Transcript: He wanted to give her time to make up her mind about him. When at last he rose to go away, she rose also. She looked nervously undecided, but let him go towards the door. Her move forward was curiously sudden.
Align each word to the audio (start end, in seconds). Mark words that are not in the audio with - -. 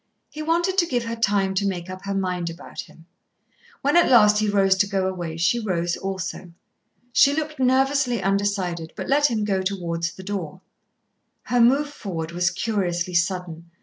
He 0.31 0.41
wanted 0.41 0.79
to 0.79 0.87
give 0.87 1.03
her 1.03 1.15
time 1.15 1.53
to 1.53 1.67
make 1.67 1.87
up 1.87 2.05
her 2.05 2.15
mind 2.15 2.49
about 2.49 2.79
him. 2.81 3.05
When 3.83 3.95
at 3.95 4.09
last 4.09 4.39
he 4.39 4.49
rose 4.49 4.73
to 4.77 4.87
go 4.87 5.07
away, 5.07 5.37
she 5.37 5.59
rose 5.59 5.95
also. 5.95 6.53
She 7.13 7.35
looked 7.35 7.59
nervously 7.59 8.19
undecided, 8.19 8.93
but 8.95 9.07
let 9.07 9.29
him 9.29 9.43
go 9.45 9.61
towards 9.61 10.13
the 10.13 10.23
door. 10.23 10.61
Her 11.43 11.61
move 11.61 11.87
forward 11.91 12.31
was 12.31 12.49
curiously 12.49 13.13
sudden. 13.13 13.69